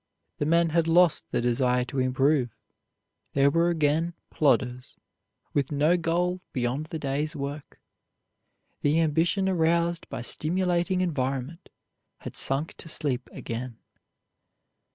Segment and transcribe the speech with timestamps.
[0.37, 2.55] The men had lost the desire to improve;
[3.33, 4.97] they were again plodders,
[5.53, 7.79] with no goal beyond the day's work.
[8.81, 11.69] The ambition aroused by stimulating environment
[12.17, 13.77] had sunk to sleep again.